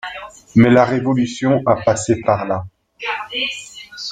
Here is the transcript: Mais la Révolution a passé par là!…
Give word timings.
Mais 0.55 0.71
la 0.71 0.83
Révolution 0.83 1.61
a 1.67 1.75
passé 1.83 2.19
par 2.21 2.47
là!… 2.47 2.65